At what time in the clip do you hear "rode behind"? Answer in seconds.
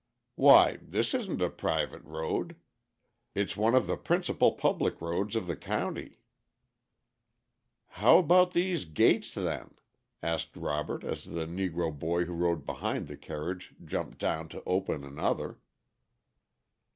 12.33-13.05